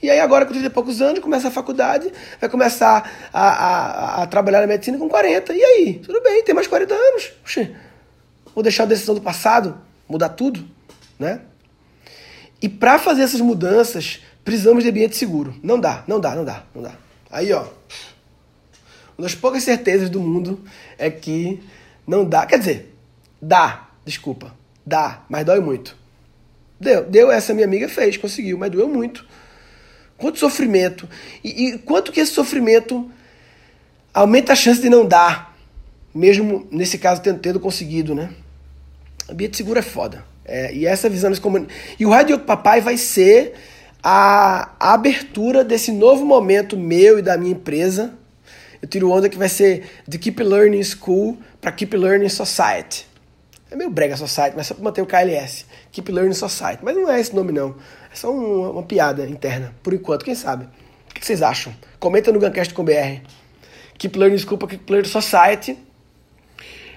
E 0.00 0.08
aí 0.08 0.20
agora 0.20 0.46
com 0.46 0.52
30 0.52 0.68
e 0.68 0.70
poucos 0.70 1.02
anos, 1.02 1.18
começa 1.18 1.48
a 1.48 1.50
faculdade, 1.50 2.12
vai 2.40 2.48
começar 2.48 3.28
a, 3.32 3.48
a, 3.48 4.22
a, 4.22 4.26
trabalhar 4.28 4.60
na 4.60 4.68
medicina 4.68 4.96
com 4.98 5.08
40. 5.08 5.52
E 5.52 5.64
aí? 5.64 5.94
Tudo 5.94 6.22
bem, 6.22 6.44
tem 6.44 6.54
mais 6.54 6.68
40 6.68 6.94
anos. 6.94 7.32
Oxê, 7.42 7.72
vou 8.54 8.62
deixar 8.62 8.84
a 8.84 8.86
decisão 8.86 9.16
do 9.16 9.20
passado, 9.20 9.76
mudar 10.08 10.28
tudo, 10.28 10.64
né? 11.18 11.40
E 12.62 12.68
para 12.68 13.00
fazer 13.00 13.22
essas 13.22 13.40
mudanças, 13.40 14.20
precisamos 14.44 14.84
de 14.84 14.90
ambiente 14.90 15.16
seguro. 15.16 15.56
Não 15.60 15.80
dá, 15.80 16.04
não 16.06 16.20
dá, 16.20 16.36
não 16.36 16.44
dá, 16.44 16.62
não 16.72 16.82
dá. 16.82 16.92
Aí, 17.32 17.52
ó, 17.52 17.64
uma 19.18 19.24
das 19.24 19.34
poucas 19.34 19.64
certezas 19.64 20.08
do 20.08 20.20
mundo 20.20 20.62
é 20.96 21.10
que 21.10 21.60
não 22.10 22.24
dá. 22.24 22.44
Quer 22.44 22.58
dizer, 22.58 22.94
dá, 23.40 23.88
desculpa. 24.04 24.54
Dá, 24.84 25.22
mas 25.28 25.46
dói 25.46 25.60
muito. 25.60 25.96
Deu, 26.78 27.04
deu, 27.04 27.30
essa 27.30 27.54
minha 27.54 27.66
amiga 27.66 27.88
fez, 27.88 28.16
conseguiu, 28.16 28.58
mas 28.58 28.70
doeu 28.70 28.88
muito. 28.88 29.24
Quanto 30.16 30.38
sofrimento. 30.38 31.08
E, 31.44 31.68
e 31.68 31.78
quanto 31.78 32.10
que 32.10 32.18
esse 32.18 32.32
sofrimento 32.32 33.08
aumenta 34.12 34.52
a 34.52 34.56
chance 34.56 34.80
de 34.80 34.90
não 34.90 35.06
dar. 35.06 35.56
mesmo 36.12 36.66
nesse 36.70 36.98
caso 36.98 37.22
tendo, 37.22 37.38
tendo 37.38 37.60
conseguido, 37.60 38.14
né? 38.14 38.30
Ambiente 39.30 39.56
seguro 39.56 39.78
é 39.78 39.82
foda. 39.82 40.24
É, 40.44 40.74
e 40.74 40.84
essa 40.84 41.08
visão 41.08 41.30
desse 41.30 41.40
comun... 41.40 41.66
E 41.98 42.04
o 42.04 42.10
Rádio 42.10 42.40
Papai 42.40 42.80
vai 42.80 42.96
ser 42.96 43.54
a, 44.02 44.70
a 44.80 44.94
abertura 44.94 45.62
desse 45.62 45.92
novo 45.92 46.24
momento 46.24 46.76
meu 46.76 47.20
e 47.20 47.22
da 47.22 47.38
minha 47.38 47.52
empresa. 47.52 48.14
Eu 48.80 48.88
tiro 48.88 49.10
onda 49.10 49.28
que 49.28 49.36
vai 49.36 49.48
ser 49.48 49.90
de 50.08 50.18
Keep 50.18 50.42
Learning 50.42 50.82
School 50.82 51.38
para 51.60 51.70
Keep 51.72 51.96
Learning 51.96 52.28
Society. 52.28 53.06
É 53.70 53.76
meio 53.76 53.90
brega 53.90 54.16
Society, 54.16 54.54
mas 54.56 54.66
só 54.66 54.74
para 54.74 54.82
manter 54.82 55.02
o 55.02 55.06
KLS. 55.06 55.64
Keep 55.92 56.10
Learning 56.10 56.34
Society. 56.34 56.78
Mas 56.82 56.96
não 56.96 57.10
é 57.10 57.20
esse 57.20 57.34
nome, 57.34 57.52
não. 57.52 57.76
É 58.12 58.16
só 58.16 58.32
uma, 58.32 58.70
uma 58.70 58.82
piada 58.82 59.26
interna, 59.26 59.74
por 59.82 59.94
enquanto, 59.94 60.24
quem 60.24 60.34
sabe. 60.34 60.64
O 61.10 61.14
que 61.14 61.24
vocês 61.24 61.42
acham? 61.42 61.72
Comenta 61.98 62.32
no 62.32 62.40
Guncast 62.40 62.74
com 62.74 62.82
BR. 62.82 63.20
Keep 63.98 64.18
Learning 64.18 64.38
School 64.38 64.58
para 64.58 64.68
Keep 64.68 64.90
Learning 64.90 65.08
Society. 65.08 65.78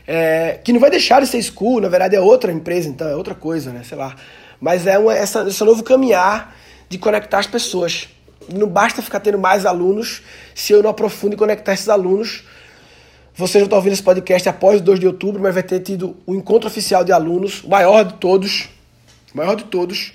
É, 0.07 0.59
que 0.63 0.73
não 0.73 0.79
vai 0.79 0.89
deixar 0.89 1.21
de 1.21 1.27
ser 1.27 1.41
school, 1.41 1.79
na 1.79 1.87
verdade 1.87 2.15
é 2.15 2.19
outra 2.19 2.51
empresa, 2.51 2.89
então 2.89 3.07
é 3.07 3.15
outra 3.15 3.33
coisa, 3.33 3.71
né? 3.71 3.83
Sei 3.83 3.97
lá. 3.97 4.15
Mas 4.59 4.87
é 4.87 4.97
uma, 4.97 5.13
essa, 5.13 5.47
esse 5.47 5.63
novo 5.63 5.83
caminhar 5.83 6.55
de 6.89 6.97
conectar 6.97 7.39
as 7.39 7.47
pessoas. 7.47 8.09
Não 8.51 8.67
basta 8.67 9.01
ficar 9.01 9.19
tendo 9.19 9.37
mais 9.37 9.65
alunos 9.65 10.21
se 10.55 10.73
eu 10.73 10.81
não 10.81 10.89
aprofundo 10.89 11.35
e 11.35 11.37
conectar 11.37 11.73
esses 11.73 11.89
alunos. 11.89 12.43
Você 13.35 13.59
já 13.59 13.65
está 13.65 13.75
ouvindo 13.75 13.93
esse 13.93 14.03
podcast 14.03 14.47
após 14.47 14.79
o 14.79 14.83
2 14.83 14.99
de 14.99 15.07
outubro, 15.07 15.41
mas 15.41 15.53
vai 15.53 15.63
ter 15.63 15.79
tido 15.79 16.17
o 16.25 16.33
um 16.33 16.35
encontro 16.35 16.67
oficial 16.67 17.03
de 17.03 17.11
alunos, 17.11 17.63
o 17.63 17.69
maior 17.69 18.03
de 18.03 18.13
todos. 18.15 18.69
Maior 19.33 19.55
de 19.55 19.65
todos. 19.65 20.13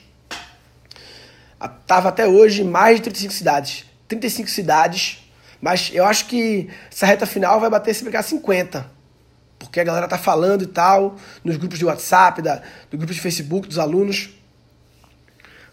Estava 1.60 2.08
até 2.08 2.26
hoje 2.26 2.62
em 2.62 2.64
mais 2.64 2.96
de 2.96 3.02
35 3.02 3.32
cidades. 3.32 3.84
35 4.06 4.48
cidades, 4.48 5.18
mas 5.60 5.90
eu 5.92 6.04
acho 6.04 6.26
que 6.26 6.68
essa 6.90 7.04
reta 7.04 7.26
final 7.26 7.60
vai 7.60 7.68
bater 7.68 7.94
se 7.94 8.02
brigar 8.02 8.24
50 8.24 8.98
porque 9.58 9.80
a 9.80 9.84
galera 9.84 10.06
tá 10.06 10.16
falando 10.16 10.62
e 10.62 10.66
tal, 10.66 11.16
nos 11.42 11.56
grupos 11.56 11.78
de 11.78 11.84
WhatsApp, 11.84 12.40
da, 12.40 12.62
do 12.90 12.96
grupo 12.96 13.12
de 13.12 13.20
Facebook 13.20 13.66
dos 13.66 13.78
alunos. 13.78 14.30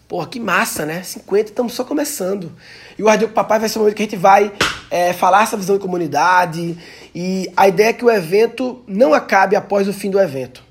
Porra, 0.08 0.28
que 0.28 0.38
massa, 0.38 0.86
né? 0.86 1.02
50, 1.02 1.50
estamos 1.50 1.72
só 1.72 1.82
começando. 1.82 2.52
E 2.96 3.02
o 3.02 3.08
Ardeu 3.08 3.28
Papai 3.28 3.58
vai 3.58 3.68
ser 3.68 3.78
um 3.78 3.82
momento 3.82 3.96
que 3.96 4.02
a 4.02 4.06
gente 4.06 4.16
vai 4.16 4.52
é, 4.88 5.12
falar 5.12 5.42
essa 5.42 5.56
visão 5.56 5.76
de 5.76 5.82
comunidade. 5.82 6.78
E 7.12 7.50
a 7.56 7.66
ideia 7.66 7.88
é 7.88 7.92
que 7.92 8.04
o 8.04 8.10
evento 8.10 8.84
não 8.86 9.12
acabe 9.12 9.56
após 9.56 9.88
o 9.88 9.92
fim 9.92 10.08
do 10.08 10.20
evento. 10.20 10.62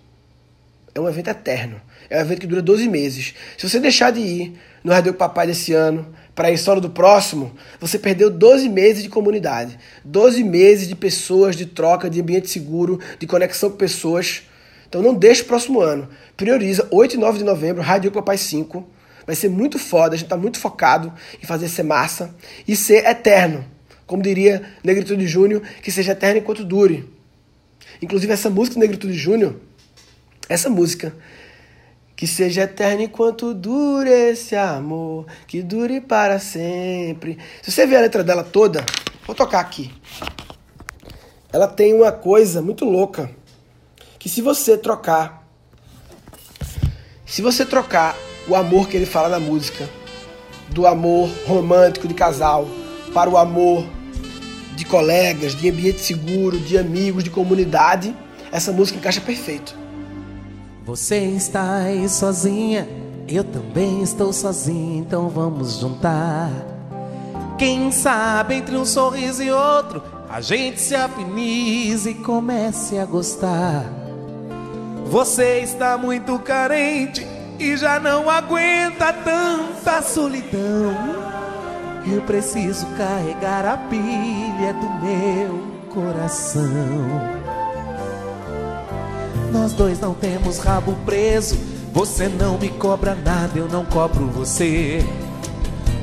É 0.93 0.99
um 1.01 1.09
evento 1.09 1.29
eterno. 1.29 1.81
É 2.09 2.17
um 2.17 2.21
evento 2.21 2.39
que 2.39 2.47
dura 2.47 2.61
12 2.61 2.87
meses. 2.87 3.33
Se 3.57 3.67
você 3.67 3.77
deixar 3.77 4.11
de 4.11 4.21
ir 4.21 4.59
no 4.81 4.93
Ardeu 4.93 5.13
Papai 5.13 5.47
desse 5.47 5.73
ano, 5.73 6.15
para 6.33 6.49
a 6.49 6.51
história 6.51 6.81
do 6.81 6.89
próximo, 6.89 7.53
você 7.79 7.97
perdeu 7.97 8.29
12 8.29 8.69
meses 8.69 9.03
de 9.03 9.09
comunidade, 9.09 9.79
12 10.03 10.43
meses 10.43 10.87
de 10.87 10.95
pessoas, 10.95 11.55
de 11.55 11.65
troca, 11.65 12.09
de 12.09 12.21
ambiente 12.21 12.49
seguro, 12.49 12.99
de 13.17 13.25
conexão 13.25 13.69
com 13.69 13.77
pessoas. 13.77 14.43
Então 14.87 15.01
não 15.01 15.13
deixe 15.13 15.41
o 15.41 15.45
próximo 15.45 15.81
ano. 15.81 16.07
Prioriza 16.37 16.87
8 16.91 17.15
e 17.15 17.17
9 17.17 17.37
de 17.39 17.43
novembro, 17.43 17.81
Rádio 17.81 18.11
Papai 18.11 18.37
5. 18.37 18.94
Vai 19.25 19.35
ser 19.35 19.49
muito 19.49 19.79
foda, 19.79 20.13
a 20.13 20.17
gente 20.17 20.25
está 20.25 20.37
muito 20.37 20.59
focado 20.59 21.11
em 21.41 21.45
fazer 21.45 21.67
ser 21.67 21.83
massa 21.83 22.35
e 22.67 22.75
ser 22.75 23.05
eterno. 23.05 23.65
Como 24.05 24.21
diria 24.21 24.61
Negritude 24.83 25.25
Júnior, 25.27 25.61
que 25.81 25.91
seja 25.91 26.11
eterno 26.11 26.39
enquanto 26.39 26.63
dure. 26.63 27.11
Inclusive 28.01 28.31
essa 28.31 28.49
música 28.49 28.79
Negritude 28.79 29.13
Júnior, 29.13 29.59
essa 30.47 30.69
música 30.69 31.15
que 32.15 32.27
seja 32.27 32.61
eterno 32.61 33.01
enquanto 33.01 33.53
dure 33.53 34.09
esse 34.09 34.55
amor, 34.55 35.25
que 35.47 35.61
dure 35.61 35.99
para 35.99 36.39
sempre. 36.39 37.37
Se 37.61 37.71
você 37.71 37.85
ver 37.85 37.97
a 37.97 38.01
letra 38.01 38.23
dela 38.23 38.43
toda, 38.43 38.85
vou 39.25 39.35
tocar 39.35 39.59
aqui. 39.59 39.91
Ela 41.51 41.67
tem 41.67 41.93
uma 41.93 42.11
coisa 42.11 42.61
muito 42.61 42.85
louca, 42.85 43.29
que 44.19 44.29
se 44.29 44.41
você 44.41 44.77
trocar, 44.77 45.47
se 47.25 47.41
você 47.41 47.65
trocar 47.65 48.15
o 48.47 48.55
amor 48.55 48.87
que 48.87 48.97
ele 48.97 49.05
fala 49.05 49.29
na 49.29 49.39
música, 49.39 49.89
do 50.69 50.85
amor 50.85 51.29
romântico 51.45 52.07
de 52.07 52.13
casal, 52.13 52.67
para 53.13 53.29
o 53.29 53.37
amor 53.37 53.85
de 54.75 54.85
colegas, 54.85 55.55
de 55.55 55.69
ambiente 55.69 56.01
seguro, 56.01 56.59
de 56.59 56.77
amigos, 56.77 57.23
de 57.23 57.29
comunidade, 57.29 58.15
essa 58.51 58.71
música 58.71 58.99
encaixa 58.99 59.21
perfeito. 59.21 59.75
Você 60.85 61.17
está 61.17 61.77
aí 61.77 62.07
sozinha, 62.07 62.87
eu 63.27 63.43
também 63.43 64.03
estou 64.03 64.31
sozinho, 64.31 64.99
então 64.99 65.29
vamos 65.29 65.79
juntar. 65.79 66.51
Quem 67.57 67.91
sabe 67.91 68.55
entre 68.55 68.75
um 68.75 68.85
sorriso 68.85 69.41
e 69.41 69.49
outro, 69.49 70.03
a 70.29 70.41
gente 70.41 70.79
se 70.79 70.93
afinize 70.93 72.09
e 72.09 72.15
comece 72.15 72.97
a 72.97 73.05
gostar. 73.05 73.85
Você 75.05 75.59
está 75.59 75.97
muito 75.97 76.37
carente 76.39 77.34
e 77.59 77.77
já 77.77 77.99
não 77.99 78.29
aguenta 78.29 79.13
tanta 79.13 80.01
solidão. 80.01 80.95
Eu 82.05 82.21
preciso 82.21 82.85
carregar 82.97 83.65
a 83.65 83.77
pilha 83.77 84.73
do 84.73 85.05
meu 85.05 85.75
coração. 85.89 86.65
Nós 89.51 89.73
dois 89.73 89.99
não 89.99 90.13
temos 90.13 90.59
rabo 90.59 90.95
preso. 91.05 91.57
Você 91.93 92.27
não 92.27 92.57
me 92.57 92.69
cobra 92.69 93.15
nada, 93.15 93.57
eu 93.57 93.69
não 93.69 93.85
cobro 93.85 94.27
você. 94.27 94.99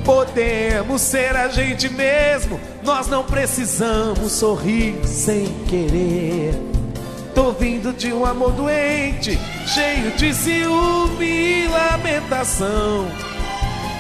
Podemos 0.05 1.03
ser 1.03 1.37
a 1.37 1.49
gente 1.49 1.89
mesmo, 1.89 2.59
nós 2.83 3.07
não 3.07 3.23
precisamos 3.23 4.33
sorrir 4.33 5.07
sem 5.07 5.47
querer. 5.69 6.72
Tô 7.35 7.53
vindo 7.53 7.93
de 7.93 8.13
um 8.13 8.25
amor 8.25 8.53
doente, 8.53 9.39
cheio 9.67 10.11
de 10.13 10.35
ciúme 10.35 11.25
e 11.25 11.69
lamentação. 11.69 13.07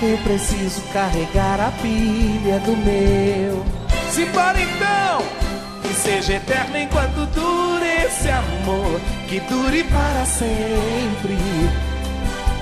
Eu 0.03 0.19
preciso 0.19 0.81
carregar 0.93 1.61
a 1.61 1.71
pilha 1.81 2.59
do 2.61 2.77
meu. 2.77 3.65
Simbora 4.11 4.61
então! 4.61 5.43
que 5.93 5.99
seja 5.99 6.35
eterno 6.35 6.79
enquanto 6.79 7.27
dure 7.35 7.87
esse 8.07 8.31
amor, 8.31 8.99
que 9.29 9.41
dure 9.41 9.85
para 9.85 10.25
sempre, 10.25 11.37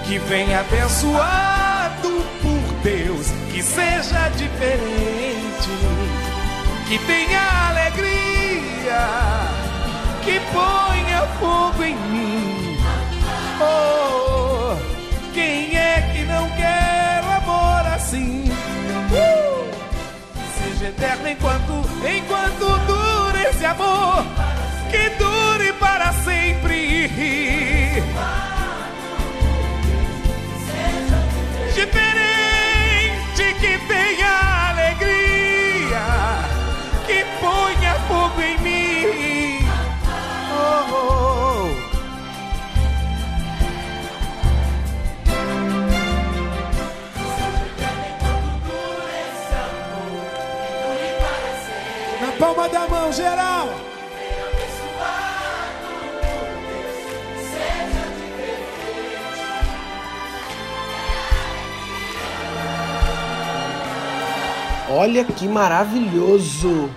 que 0.04 0.18
venha 0.18 0.60
abençoado 0.60 2.08
por 2.42 2.74
Deus, 2.82 3.28
que 3.52 3.62
seja 3.62 4.28
diferente, 4.30 5.70
que 6.88 6.98
tenha 7.06 7.40
alegria, 7.68 9.39
que 10.30 10.38
ponha 10.52 11.26
fogo 11.40 11.82
em 11.82 11.96
mim. 11.96 12.78
Oh, 13.60 14.76
quem 15.34 15.76
é 15.76 16.12
que 16.12 16.22
não 16.24 16.48
quer 16.50 17.24
amor 17.36 17.92
assim? 17.92 18.44
Uh! 19.10 19.70
Seja 20.56 20.86
eterno 20.86 21.28
enquanto, 21.28 21.72
enquanto 22.16 22.78
dure 22.86 23.42
esse 23.48 23.64
amor 23.64 24.24
que 24.88 25.10
dure 25.18 25.72
para 25.72 25.89
Olha 64.92 65.24
que 65.24 65.46
maravilhoso! 65.46 66.90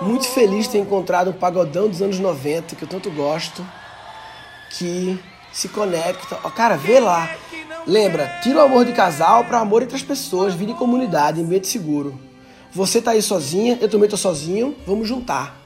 Muito 0.00 0.26
feliz 0.28 0.64
de 0.64 0.70
ter 0.70 0.78
encontrado 0.78 1.28
um 1.28 1.34
pagodão 1.34 1.86
dos 1.86 2.00
anos 2.00 2.18
90 2.18 2.74
que 2.74 2.82
eu 2.82 2.88
tanto 2.88 3.10
gosto, 3.10 3.62
que 4.70 5.22
se 5.52 5.68
conecta. 5.68 6.36
Cara, 6.56 6.78
vê 6.78 6.98
lá. 6.98 7.28
Lembra, 7.86 8.40
tira 8.42 8.60
o 8.60 8.62
amor 8.62 8.86
de 8.86 8.92
casal 8.92 9.44
para 9.44 9.58
amor 9.58 9.82
entre 9.82 9.96
as 9.96 10.02
pessoas, 10.02 10.54
vida 10.54 10.72
em 10.72 10.74
comunidade, 10.74 11.42
ambiente 11.42 11.68
seguro. 11.68 12.18
Você 12.72 13.02
tá 13.02 13.10
aí 13.10 13.20
sozinha, 13.20 13.76
eu 13.82 13.88
também 13.90 14.08
tô 14.08 14.16
sozinho, 14.16 14.74
vamos 14.86 15.06
juntar. 15.06 15.60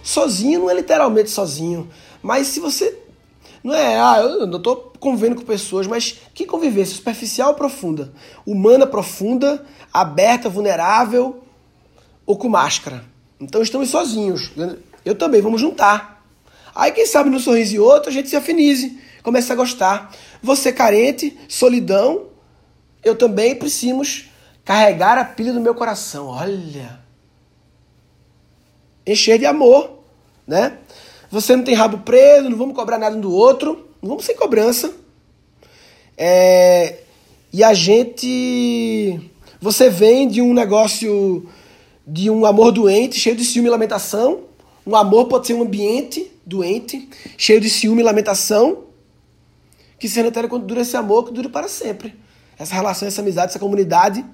Sozinho 0.00 0.60
não 0.60 0.70
é 0.70 0.74
literalmente 0.74 1.28
sozinho, 1.28 1.88
mas 2.22 2.46
se 2.46 2.60
você 2.60 2.96
não 3.62 3.74
é, 3.74 4.00
ah, 4.00 4.18
eu 4.20 4.46
não 4.46 4.60
tô 4.60 4.76
convivendo 4.76 5.36
com 5.36 5.42
pessoas, 5.42 5.86
mas 5.86 6.20
que 6.34 6.46
convivência 6.46 6.96
superficial 6.96 7.50
ou 7.50 7.54
profunda? 7.54 8.12
Humana 8.46 8.86
profunda, 8.86 9.64
aberta, 9.92 10.48
vulnerável 10.48 11.42
ou 12.24 12.36
com 12.36 12.48
máscara? 12.48 13.04
Então 13.40 13.62
estamos 13.62 13.90
sozinhos. 13.90 14.52
Eu 14.56 14.78
Eu 15.04 15.14
também, 15.14 15.40
vamos 15.40 15.60
juntar. 15.60 16.22
Aí, 16.74 16.92
quem 16.92 17.06
sabe, 17.06 17.30
no 17.30 17.40
sorriso 17.40 17.74
e 17.74 17.80
outro, 17.80 18.10
a 18.10 18.12
gente 18.12 18.28
se 18.28 18.36
afinize, 18.36 19.00
comece 19.22 19.50
a 19.50 19.56
gostar. 19.56 20.14
Você 20.42 20.72
carente, 20.72 21.36
solidão, 21.48 22.26
eu 23.02 23.16
também 23.16 23.56
preciso 23.56 24.26
carregar 24.64 25.16
a 25.16 25.24
pilha 25.24 25.52
do 25.52 25.60
meu 25.60 25.74
coração. 25.74 26.26
Olha. 26.26 27.00
Encher 29.06 29.38
de 29.38 29.46
amor, 29.46 29.98
né? 30.46 30.76
Você 31.30 31.54
não 31.54 31.64
tem 31.64 31.74
rabo 31.74 31.98
preso, 31.98 32.48
não 32.48 32.56
vamos 32.56 32.74
cobrar 32.74 32.98
nada 32.98 33.16
um 33.16 33.20
do 33.20 33.32
outro, 33.32 33.86
não 34.02 34.10
vamos 34.10 34.24
sem 34.24 34.34
cobrança. 34.34 34.92
É, 36.16 36.98
e 37.52 37.62
a 37.62 37.74
gente. 37.74 39.20
Você 39.60 39.90
vem 39.90 40.28
de 40.28 40.40
um 40.40 40.54
negócio 40.54 41.46
de 42.06 42.30
um 42.30 42.46
amor 42.46 42.72
doente, 42.72 43.18
cheio 43.18 43.36
de 43.36 43.44
ciúme 43.44 43.68
e 43.68 43.70
lamentação. 43.70 44.40
Um 44.86 44.96
amor 44.96 45.26
pode 45.26 45.46
ser 45.46 45.54
um 45.54 45.62
ambiente 45.62 46.30
doente, 46.46 47.08
cheio 47.36 47.60
de 47.60 47.68
ciúme 47.68 48.00
e 48.00 48.04
lamentação. 48.04 48.84
Que 49.98 50.08
seja 50.08 50.28
eterno 50.28 50.48
quando 50.48 50.64
dura 50.64 50.80
esse 50.80 50.96
amor, 50.96 51.24
que 51.24 51.32
dure 51.32 51.48
para 51.48 51.68
sempre. 51.68 52.14
Essa 52.58 52.74
relação, 52.74 53.06
essa 53.06 53.20
amizade, 53.20 53.50
essa 53.50 53.58
comunidade. 53.58 54.24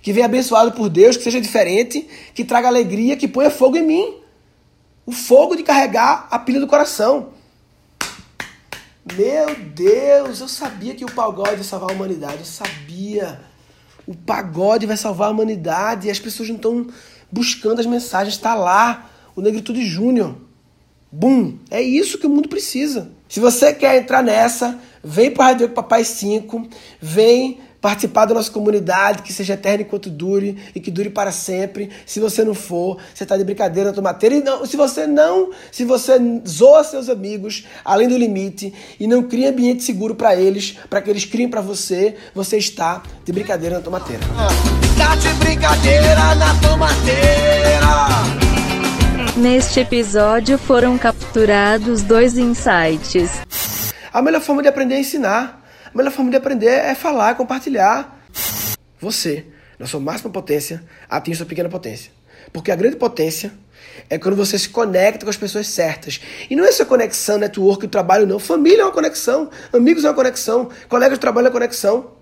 Que 0.00 0.12
venha 0.12 0.26
abençoado 0.26 0.72
por 0.72 0.88
Deus, 0.88 1.16
que 1.16 1.22
seja 1.22 1.40
diferente, 1.40 2.06
que 2.34 2.44
traga 2.44 2.68
alegria, 2.68 3.16
que 3.16 3.28
ponha 3.28 3.50
fogo 3.50 3.76
em 3.76 3.82
mim. 3.82 4.14
O 5.04 5.12
fogo 5.12 5.56
de 5.56 5.62
carregar 5.62 6.28
a 6.30 6.38
pilha 6.38 6.60
do 6.60 6.66
coração. 6.66 7.30
Meu 9.16 9.54
Deus, 9.56 10.40
eu 10.40 10.48
sabia 10.48 10.94
que 10.94 11.04
o 11.04 11.12
pagode 11.12 11.58
ia 11.58 11.64
salvar 11.64 11.90
a 11.90 11.92
humanidade. 11.92 12.38
Eu 12.38 12.44
sabia. 12.44 13.40
O 14.06 14.14
pagode 14.14 14.86
vai 14.86 14.96
salvar 14.96 15.28
a 15.28 15.32
humanidade. 15.32 16.08
E 16.08 16.10
as 16.10 16.18
pessoas 16.18 16.48
não 16.48 16.56
estão 16.56 16.86
buscando 17.30 17.80
as 17.80 17.86
mensagens. 17.86 18.34
Está 18.34 18.54
lá. 18.54 19.10
O 19.34 19.40
Negritude 19.40 19.84
Júnior. 19.84 20.36
Bum! 21.10 21.58
É 21.70 21.82
isso 21.82 22.18
que 22.18 22.26
o 22.26 22.30
mundo 22.30 22.48
precisa. 22.48 23.10
Se 23.28 23.40
você 23.40 23.72
quer 23.72 23.96
entrar 23.96 24.22
nessa, 24.22 24.78
vem 25.02 25.30
para 25.30 25.46
Rádio 25.46 25.70
Papai 25.70 26.04
5. 26.04 26.68
Vem 27.00 27.60
participar 27.80 28.26
da 28.26 28.34
nossa 28.34 28.50
comunidade, 28.50 29.22
que 29.22 29.32
seja 29.32 29.54
eterna 29.54 29.82
enquanto 29.82 30.10
dure 30.10 30.56
e 30.74 30.80
que 30.80 30.90
dure 30.90 31.10
para 31.10 31.32
sempre. 31.32 31.90
Se 32.04 32.20
você 32.20 32.44
não 32.44 32.54
for, 32.54 32.98
você 33.14 33.24
está 33.24 33.36
de 33.36 33.44
brincadeira 33.44 33.90
na 33.90 33.94
tomateira. 33.94 34.36
E 34.36 34.42
não, 34.42 34.66
se 34.66 34.76
você 34.76 35.06
não, 35.06 35.50
se 35.72 35.84
você 35.84 36.12
zoa 36.46 36.84
seus 36.84 37.08
amigos 37.08 37.66
além 37.84 38.08
do 38.08 38.16
limite 38.16 38.72
e 38.98 39.06
não 39.06 39.22
cria 39.22 39.50
ambiente 39.50 39.82
seguro 39.82 40.14
para 40.14 40.36
eles, 40.36 40.76
para 40.88 41.00
que 41.00 41.10
eles 41.10 41.24
criem 41.24 41.48
para 41.48 41.60
você, 41.60 42.16
você 42.34 42.58
está 42.58 43.02
de 43.24 43.32
brincadeira 43.32 43.76
na 43.76 43.82
tomateira. 43.82 44.22
Tá 44.98 45.16
de 45.16 45.32
brincadeira 45.34 46.34
na 46.34 46.54
tomateira. 46.60 47.80
Neste 49.36 49.80
episódio 49.80 50.58
foram 50.58 50.98
capturados 50.98 52.02
dois 52.02 52.36
insights. 52.36 53.40
A 54.12 54.20
melhor 54.20 54.42
forma 54.42 54.60
de 54.60 54.68
aprender 54.68 54.96
é 54.96 55.00
ensinar. 55.00 55.59
A 55.92 55.96
melhor 55.96 56.12
forma 56.12 56.30
de 56.30 56.36
aprender 56.36 56.68
é 56.68 56.94
falar, 56.94 57.34
compartilhar. 57.34 58.24
Você, 59.00 59.46
na 59.76 59.86
sua 59.86 59.98
máxima 59.98 60.30
potência, 60.30 60.84
atinge 61.08 61.38
sua 61.38 61.46
pequena 61.46 61.68
potência. 61.68 62.12
Porque 62.52 62.70
a 62.70 62.76
grande 62.76 62.96
potência 62.96 63.52
é 64.08 64.16
quando 64.16 64.36
você 64.36 64.56
se 64.56 64.68
conecta 64.68 65.24
com 65.24 65.30
as 65.30 65.36
pessoas 65.36 65.66
certas. 65.66 66.20
E 66.48 66.54
não 66.54 66.64
é 66.64 66.70
só 66.70 66.84
conexão, 66.84 67.38
network, 67.38 67.88
trabalho, 67.88 68.24
não. 68.24 68.38
Família 68.38 68.82
é 68.82 68.84
uma 68.84 68.92
conexão, 68.92 69.50
amigos 69.72 70.04
é 70.04 70.08
uma 70.08 70.14
conexão, 70.14 70.70
colegas 70.88 71.18
de 71.18 71.20
trabalho 71.20 71.46
é 71.46 71.48
uma 71.48 71.54
conexão. 71.54 72.19